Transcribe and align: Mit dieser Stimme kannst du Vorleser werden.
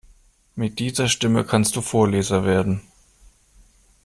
Mit 0.55 0.79
dieser 0.79 1.07
Stimme 1.07 1.43
kannst 1.45 1.75
du 1.75 1.81
Vorleser 1.81 2.43
werden. 2.43 2.81